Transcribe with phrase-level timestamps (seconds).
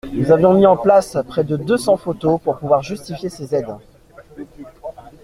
[0.13, 3.75] Nous avions mis en place près de deux cents photos pour pouvoir justifier ces aides.